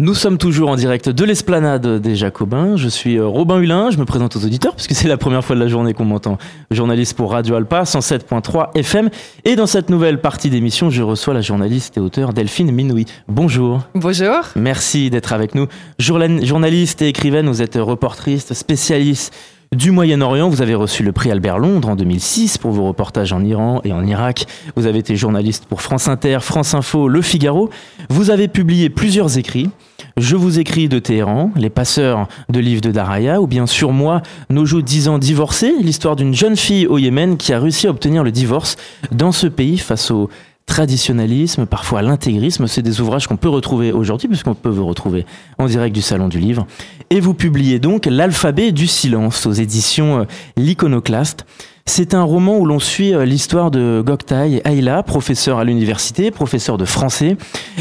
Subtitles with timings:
[0.00, 2.76] Nous sommes toujours en direct de l'esplanade des Jacobins.
[2.76, 5.56] Je suis euh, Robin Hulin, je me présente aux auditeurs puisque c'est la première fois
[5.56, 6.38] de la journée qu'on m'entend.
[6.70, 9.10] Journaliste pour Radio Alpa 107.3 FM.
[9.44, 13.06] Et dans cette nouvelle partie d'émission, je reçois la journaliste et auteure Delphine Minoui.
[13.26, 13.80] Bonjour.
[13.96, 14.36] Bonjour.
[14.54, 15.66] Merci d'être avec nous.
[15.98, 19.34] Journaliste et écrivaine, vous êtes reportriste, spécialiste
[19.74, 20.48] du Moyen-Orient.
[20.48, 23.92] Vous avez reçu le prix Albert Londres en 2006 pour vos reportages en Iran et
[23.92, 24.46] en Irak.
[24.76, 27.68] Vous avez été journaliste pour France Inter, France Info, Le Figaro.
[28.10, 29.70] Vous avez publié plusieurs écrits.
[30.18, 34.20] Je vous écris de Téhéran, Les passeurs de livres de Daraya, ou bien sur moi,
[34.50, 37.90] Nos jours 10 ans divorcés, l'histoire d'une jeune fille au Yémen qui a réussi à
[37.90, 38.76] obtenir le divorce
[39.12, 40.28] dans ce pays face au
[40.66, 42.66] traditionnalisme, parfois l'intégrisme.
[42.66, 45.24] C'est des ouvrages qu'on peut retrouver aujourd'hui, puisqu'on peut vous retrouver
[45.56, 46.66] en direct du Salon du Livre.
[47.10, 50.24] Et vous publiez donc L'alphabet du silence aux éditions euh,
[50.56, 51.46] L'Iconoclaste.
[51.88, 56.76] C'est un roman où l'on suit euh, l'histoire de Goktai Ayla, professeur à l'université, professeur
[56.76, 57.38] de français.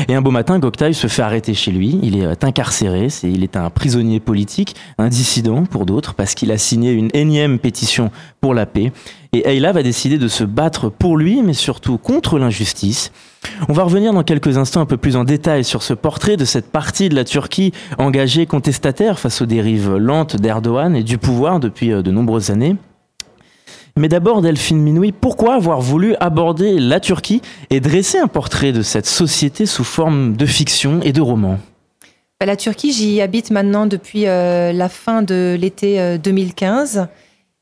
[0.07, 1.99] Et un beau matin, Goktai se fait arrêter chez lui.
[2.02, 3.09] Il est euh, incarcéré.
[3.23, 7.59] il est un prisonnier politique, un dissident pour d'autres, parce qu'il a signé une énième
[7.59, 8.94] pétition pour la paix.
[9.33, 13.11] Et Ayla va décider de se battre pour lui, mais surtout contre l'injustice.
[13.67, 16.45] On va revenir dans quelques instants un peu plus en détail sur ce portrait de
[16.45, 21.59] cette partie de la Turquie engagée contestataire face aux dérives lentes d'Erdogan et du pouvoir
[21.59, 22.78] depuis euh, de nombreuses années.
[23.98, 28.84] Mais d'abord, Delphine Minoui, pourquoi avoir voulu aborder la Turquie et dresser un portrait de
[28.84, 31.58] cette société sous forme de fiction et de roman?
[32.40, 36.98] Bah, La Turquie, j'y habite maintenant depuis euh, la fin de l'été 2015.
[36.98, 37.06] Euh,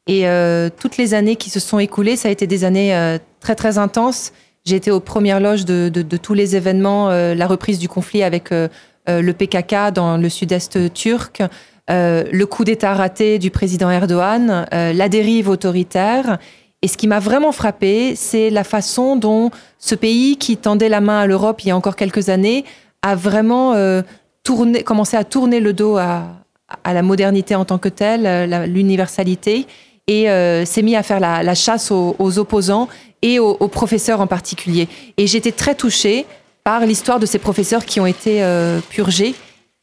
[0.08, 3.56] et euh, toutes les années qui se sont écoulées, ça a été des années très
[3.56, 4.34] très intenses.
[4.66, 8.50] J'ai été aux premières loges de, de tous les événements, la reprise du conflit avec
[8.52, 11.42] le PKK dans le sud-est turc,
[11.90, 16.38] le coup d'État raté du président Erdogan, euh, la dérive autoritaire.
[16.82, 21.02] Et ce qui m'a vraiment frappé, c'est la façon dont ce pays qui tendait la
[21.02, 22.66] main à l'Europe il y a encore quelques années
[23.02, 24.02] a vraiment euh,
[24.44, 26.42] tourné, commencé à tourner le dos à,
[26.84, 29.68] la modernité en tant que telle, l'universalité,
[30.08, 30.26] et
[30.66, 32.90] s'est mis à faire la, chasse aux, opposants
[33.22, 34.88] et aux, professeurs en particulier.
[35.18, 36.26] Et j'étais très touchée
[36.64, 38.44] par l'histoire de ces professeurs qui ont été
[38.90, 39.36] purgés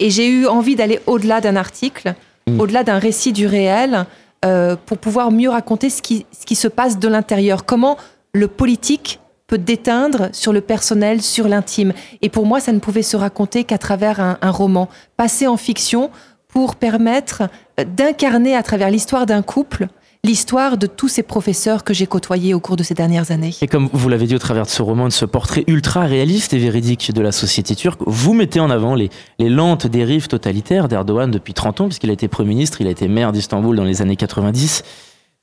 [0.02, 2.14] et j'ai eu envie d'aller au-delà d'un article,
[2.48, 2.60] mm.
[2.60, 4.04] au-delà d'un récit du réel,
[4.44, 7.64] euh, pour pouvoir mieux raconter ce qui, ce qui se passe de l'intérieur.
[7.64, 7.96] Comment
[8.34, 11.92] le politique peut déteindre sur le personnel, sur l'intime.
[12.20, 15.56] Et pour moi, ça ne pouvait se raconter qu'à travers un, un roman, passé en
[15.56, 16.10] fiction
[16.48, 17.44] pour permettre
[17.86, 19.86] d'incarner à travers l'histoire d'un couple
[20.24, 23.52] l'histoire de tous ces professeurs que j'ai côtoyés au cours de ces dernières années.
[23.60, 26.54] Et comme vous l'avez dit au travers de ce roman, de ce portrait ultra réaliste
[26.54, 31.28] et véridique de la société turque, vous mettez en avant les, lentes dérives totalitaires d'Erdogan
[31.28, 34.00] depuis 30 ans, puisqu'il a été Premier ministre, il a été maire d'Istanbul dans les
[34.00, 34.84] années 90.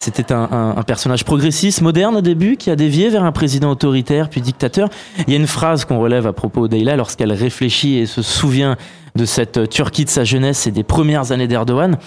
[0.01, 4.29] C'était un, un, personnage progressiste, moderne au début, qui a dévié vers un président autoritaire
[4.29, 4.88] puis dictateur.
[5.28, 8.78] Il y a une phrase qu'on relève à propos d'Eila lorsqu'elle réfléchit et se souvient
[9.16, 11.97] de cette Turquie de sa jeunesse et des premières années d'Erdogan.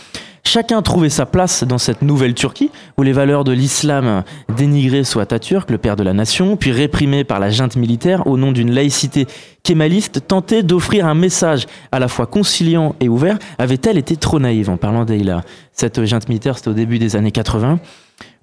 [0.45, 4.25] Chacun trouvait sa place dans cette nouvelle Turquie, où les valeurs de l'islam
[4.57, 8.37] dénigrées soit Atatürk, le père de la nation, puis réprimées par la junte militaire au
[8.37, 9.27] nom d'une laïcité
[9.63, 13.39] kémaliste, tentaient d'offrir un message à la fois conciliant et ouvert.
[13.59, 15.43] Avait-elle été trop naïve en parlant d'Eila
[15.73, 17.79] Cette junte militaire, c'était au début des années 80.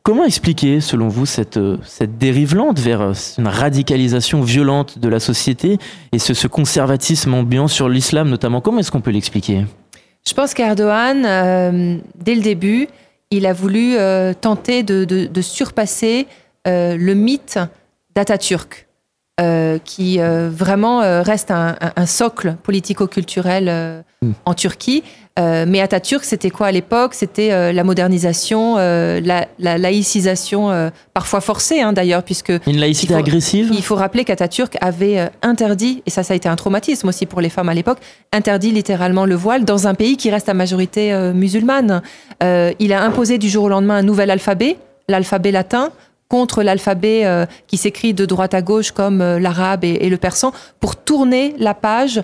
[0.01, 5.77] Comment expliquer, selon vous, cette, cette dérive lente vers une radicalisation violente de la société
[6.13, 8.61] et ce conservatisme ambiant sur l'islam notamment?
[8.61, 9.65] Comment est-ce qu'on peut l'expliquer?
[10.29, 12.87] Je pense qu'Erdogan, euh, dès le début,
[13.31, 16.27] il a voulu euh, tenter de, surpasser
[16.67, 17.57] euh, le mythe
[18.15, 18.85] d'Atatürk,
[19.85, 24.31] qui vraiment reste un, socle politico-culturel mm.
[24.45, 25.03] en Turquie.
[25.39, 27.13] Euh, mais Atatürk, c'était quoi à l'époque?
[27.13, 32.51] C'était euh, la modernisation, euh, la, laïcisation, parfois forcée hein, d'ailleurs, puisque...
[32.67, 33.69] Une laïcité agressive?
[33.73, 37.41] Il faut rappeler qu'Atatürk avait interdit, et ça, ça a été un traumatisme aussi pour
[37.41, 37.99] les femmes à l'époque,
[38.33, 42.01] interdit littéralement le voile dans un pays qui reste à majorité musulmane.
[42.41, 44.77] il a imposé du jour au lendemain un nouvel alphabet,
[45.07, 45.91] l'alphabet latin,
[46.27, 50.95] contre l'alphabet qui s'écrit de droite à gauche comme l'arabe et, et, le persan, pour
[50.95, 52.21] tourner la page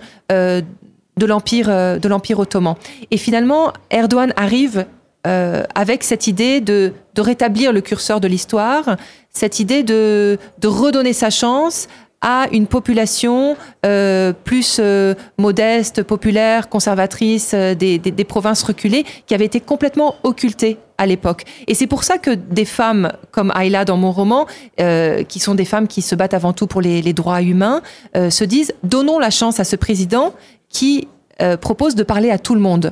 [1.17, 2.75] de l'empire euh, de l'empire ottoman.
[3.11, 4.85] Et finalement, Erdogan arrive
[5.27, 8.97] euh, avec cette idée de, de, rétablir le curseur de l'histoire,
[9.31, 11.87] cette idée de, de, redonner sa chance
[12.21, 14.81] à une population euh, plus
[15.37, 21.43] modeste, populaire, conservatrice des, des, provinces reculées qui avait été complètement occultée à l'époque.
[21.67, 24.47] Et c'est pour ça que des femmes comme Ayla dans mon roman,
[25.27, 27.81] qui sont des femmes qui se battent avant tout pour les droits humains,
[28.15, 30.33] se disent donnons la chance à ce président
[30.75, 31.07] qui
[31.41, 32.91] euh, propose de parler à tout le monde.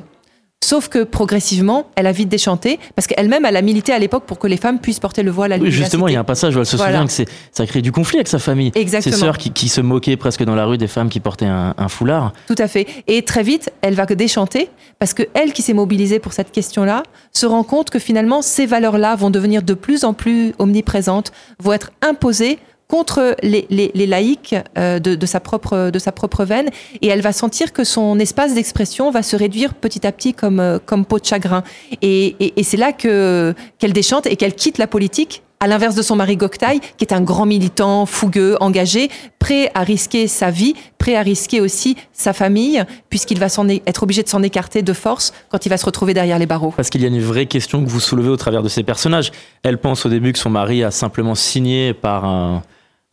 [0.64, 4.38] Sauf que progressivement, elle a vite déchanté, parce qu'elle-même, elle a milité à l'époque pour
[4.38, 5.82] que les femmes puissent porter le voile à l'université.
[5.82, 7.12] Oui, justement, il y a un passage où elle se souvient que
[7.52, 8.72] ça crée du conflit avec sa famille.
[8.74, 9.14] Exactement.
[9.14, 11.74] Ses sœurs qui, qui, se moquaient presque dans la rue des femmes qui portaient un,
[11.76, 12.32] un, foulard.
[12.46, 12.86] Tout à fait.
[13.06, 17.02] Et très vite, elle va déchanter, parce que elle qui s'est mobilisée pour cette question-là,
[17.32, 21.32] se rend compte que finalement, ces valeurs-là vont devenir de plus en plus omniprésentes,
[21.62, 22.58] vont être imposées
[22.88, 26.68] contre les, les, laïcs euh, de, de, sa propre, de sa propre veine,
[27.00, 30.60] et elle va sentir que son espace d'expression va se réduire petit à petit comme,
[30.60, 31.64] euh, comme peau de chagrin.
[32.02, 35.94] Et, et, et c'est là que qu'elle déchante et qu'elle quitte la politique à l'inverse
[35.94, 39.08] de son mari Goktai, qui est un grand militant, fougueux, engagé,
[39.38, 43.46] prêt à risquer sa vie, prêt à risquer aussi sa famille, puisqu'il va
[43.86, 46.74] être obligé de s'en écarter de force quand il va se retrouver derrière les barreaux.
[46.76, 49.32] Parce qu'il y a une vraie question que vous soulevez au travers de ces personnages.
[49.62, 52.62] Elle pense au début que son mari a simplement signé par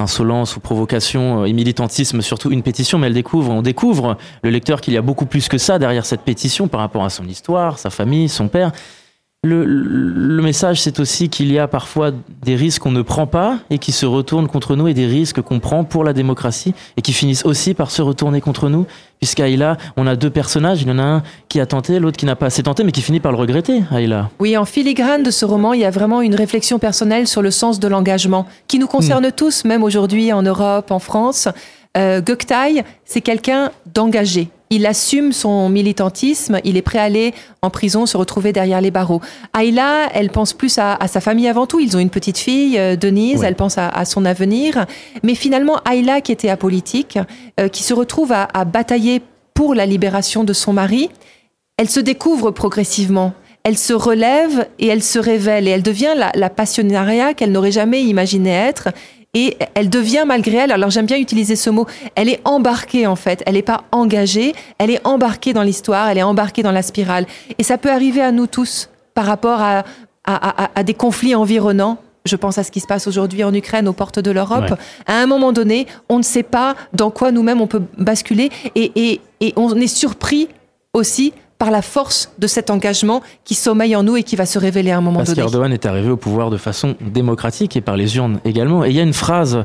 [0.02, 4.50] insolence ou provocation euh, et militantisme, surtout une pétition, mais elle découvre, on découvre le
[4.50, 7.26] lecteur qu'il y a beaucoup plus que ça derrière cette pétition par rapport à son
[7.28, 8.74] histoire, sa famille, son père.
[9.44, 12.12] Le, le message, c'est aussi qu'il y a parfois
[12.44, 15.42] des risques qu'on ne prend pas et qui se retournent contre nous et des risques
[15.42, 18.86] qu'on prend pour la démocratie et qui finissent aussi par se retourner contre nous.
[19.18, 22.28] Puisqu'Aïla, on a deux personnages, il y en a un qui a tenté, l'autre qui
[22.28, 24.30] n'a pas assez tenté, mais qui finit par le regretter, Aïla.
[24.40, 27.50] Oui, en filigrane de ce roman, il y a vraiment une réflexion personnelle sur le
[27.50, 29.32] sens de l'engagement, qui nous concerne mmh.
[29.32, 31.48] tous, même aujourd'hui en Europe, en France.
[31.98, 34.50] Euh, Goktai, c'est quelqu'un d'engagé.
[34.74, 38.90] Il assume son militantisme, il est prêt à aller en prison, se retrouver derrière les
[38.90, 39.20] barreaux.
[39.56, 41.82] Ayla, elle pense plus à, sa famille avant tout.
[41.82, 44.86] Ils ont une petite fille, euh, Denise, elle pense à, son avenir.
[45.24, 47.20] Mais finalement, Ayla, qui était apolitique,
[47.60, 49.22] euh, qui se retrouve à, batailler
[49.54, 51.10] pour la libération de son mari,
[51.78, 53.34] elle se découvre progressivement
[53.64, 57.72] elle se relève et elle se révèle et elle devient la, la passionnariat qu'elle n'aurait
[57.72, 58.90] jamais imaginé être
[59.34, 61.86] et elle devient malgré elle, alors j'aime bien utiliser ce mot,
[62.16, 66.18] elle est embarquée en fait, elle n'est pas engagée, elle est embarquée dans l'histoire, elle
[66.18, 67.26] est embarquée dans la spirale.
[67.58, 69.80] Et ça peut arriver à nous tous par rapport à,
[70.26, 71.98] à, à, à des conflits environnants.
[72.24, 74.76] Je pense à ce qui se passe aujourd'hui en Ukraine, aux portes de l'Europe.
[75.08, 78.92] À un moment donné, on ne sait pas dans quoi nous-mêmes on peut basculer et,
[78.96, 80.48] et, et on est surpris
[80.94, 84.58] aussi par la force de cet engagement qui sommeille en nous et qui va se
[84.58, 85.44] révéler à un moment Parce donné.
[85.44, 88.84] Parce qu'Erdogan est arrivé au pouvoir de façon démocratique et par les urnes également.
[88.84, 89.64] Et il y a une phrase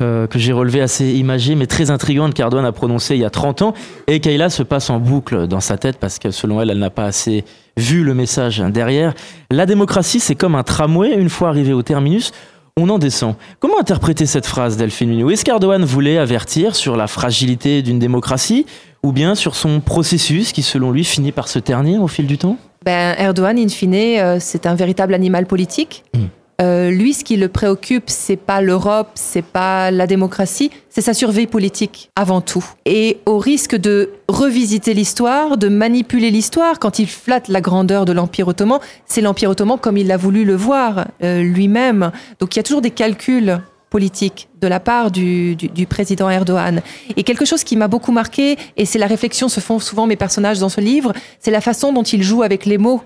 [0.00, 3.30] euh, que j'ai relevée assez imagée mais très intrigante qu'Erdogan a prononcée il y a
[3.30, 3.74] 30 ans
[4.08, 6.90] et Kayla se passe en boucle dans sa tête parce que selon elle, elle n'a
[6.90, 7.44] pas assez
[7.76, 9.14] vu le message derrière.
[9.52, 12.32] La démocratie, c'est comme un tramway, une fois arrivé au terminus,
[12.78, 13.36] on en descend.
[13.58, 15.30] Comment interpréter cette phrase Delphine Minou?
[15.30, 18.66] Est-ce qu'Erdogan voulait avertir sur la fragilité d'une démocratie
[19.02, 22.36] ou bien sur son processus qui, selon lui, finit par se ternir au fil du
[22.36, 22.58] temps?
[22.84, 26.04] Ben, Erdogan, in fine, euh, c'est un véritable animal politique.
[26.14, 26.24] Mmh.
[26.60, 31.12] Euh, lui, ce qui le préoccupe, c'est pas l'Europe, c'est pas la démocratie, c'est sa
[31.12, 32.64] survie politique avant tout.
[32.86, 38.12] Et au risque de revisiter l'histoire, de manipuler l'histoire, quand il flatte la grandeur de
[38.12, 42.10] l'Empire ottoman, c'est l'Empire ottoman comme il a voulu le voir euh, lui-même.
[42.40, 43.60] Donc il y a toujours des calculs
[43.90, 45.56] politique de la part du,
[45.88, 46.82] président Erdogan.
[47.16, 50.16] Et quelque chose qui m'a beaucoup marqué, et c'est la réflexion se font souvent mes
[50.16, 53.00] personnages dans ce livre, c'est la façon dont il joue avec les mots.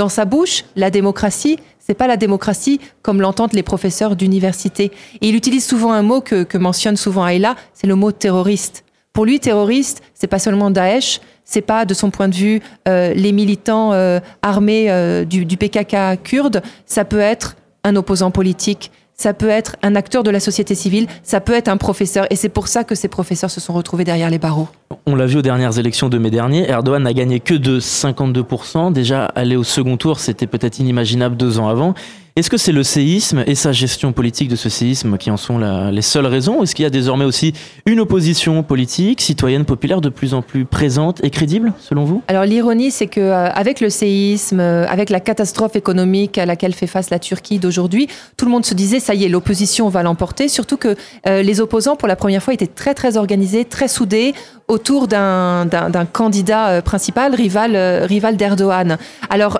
[0.00, 4.92] Dans sa bouche, la démocratie, c'est pas la démocratie comme l'entendent les professeurs d'université.
[5.20, 8.82] Et il utilise souvent un mot que, mentionne souvent Ayla, c'est le mot terroriste.
[9.12, 13.12] Pour lui, terroriste, c'est pas seulement Daesh, c'est pas de son point de vue euh,
[13.12, 18.92] les militants euh, armés euh, du, du PKK kurde, ça peut être un opposant politique,
[19.20, 22.36] ça peut être un acteur de la société civile, ça peut être un professeur, et
[22.36, 24.68] c'est pour ça que ces professeurs se sont retrouvés derrière les barreaux.
[25.04, 28.94] On l'a vu aux dernières élections de mai dernier, Erdogan n'a gagné que de 52%.
[28.94, 31.92] Déjà, aller au second tour, c'était peut-être inimaginable deux ans avant.
[32.36, 35.58] Est-ce que c'est le séisme et sa gestion politique de ce séisme qui en sont
[35.58, 37.52] les seules raisons Est-ce qu'il y a désormais aussi
[37.86, 42.22] une opposition politique, citoyenne, populaire de plus en plus présente et crédible, selon vous?
[42.28, 46.72] Alors l'ironie, c'est que euh, avec le séisme, euh, avec la catastrophe économique à laquelle
[46.72, 48.06] fait face la Turquie d'aujourd'hui,
[48.36, 50.48] tout le monde se disait ça y est, l'opposition va l'emporter.
[50.48, 50.94] Surtout que
[51.26, 54.34] euh, les opposants, pour la première fois, étaient très très organisés, très soudés
[54.68, 55.66] autour d'un
[56.12, 58.98] candidat principal, rival, rival d'Erdogan.
[59.28, 59.58] Alors,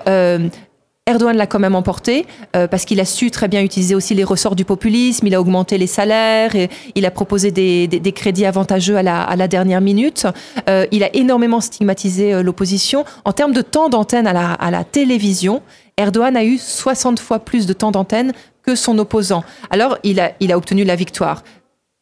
[1.07, 4.23] Erdogan l'a quand même emporté euh, parce qu'il a su très bien utiliser aussi les
[4.23, 6.51] ressorts du populisme, il a augmenté les salaires,
[6.93, 10.27] il a proposé des, crédits avantageux à la, dernière minute,
[10.69, 13.03] euh, il a énormément stigmatisé euh, l'opposition.
[13.25, 15.63] En termes de temps d'antenne à la, télévision,
[15.97, 18.31] Erdogan a eu 60 fois plus de temps d'antenne
[18.61, 19.43] que son opposant.
[19.71, 21.43] Alors il a, il a obtenu la victoire.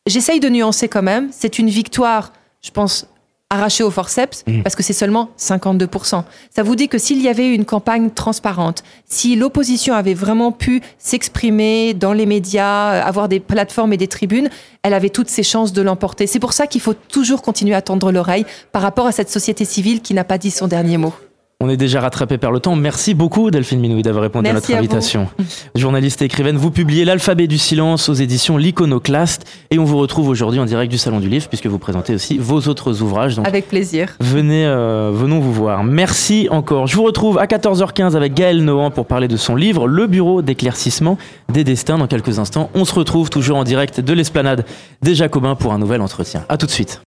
[0.07, 3.07] J'essaye de nuancer quand même, c'est une victoire, je pense,
[3.49, 4.61] arraché au forceps mmh.
[4.61, 6.23] parce que c'est seulement 52%.
[6.55, 10.81] Ça vous dit que s'il y avait une campagne transparente, si l'opposition avait vraiment pu
[10.99, 14.49] s'exprimer dans les médias, euh, avoir des plateformes et des tribunes,
[14.83, 16.27] elle avait toutes ses chances de l'emporter.
[16.27, 19.65] C'est pour ça qu'il faut toujours continuer à tendre l'oreille par rapport à cette société
[19.65, 21.13] civile qui n'a pas dit son dernier mot.
[21.61, 22.77] On est déjà rattrapé par le temps.
[22.77, 25.27] Merci beaucoup Delphine Minouy d'avoir répondu à notre invitation.
[25.75, 30.29] Journaliste et écrivaine, vous publiez L'alphabet du silence aux éditions L'Iconoclaste et on vous retrouve
[30.29, 33.37] aujourd'hui en direct du Salon du Livre puisque vous présentez aussi vos autres ouvrages.
[33.43, 34.15] avec plaisir.
[34.21, 35.83] Venez, euh, venons vous voir.
[35.83, 36.87] Merci encore.
[36.87, 40.41] Je vous retrouve à 14h15 avec Gaël Nohan pour parler de son livre Le Bureau
[40.41, 41.17] d'éclaircissement
[41.51, 41.97] des destins.
[41.97, 44.63] Dans quelques instants, on se retrouve toujours en direct de l'esplanade
[45.01, 46.45] des Jacobins pour un nouvel entretien.
[46.47, 46.97] À tout de suite.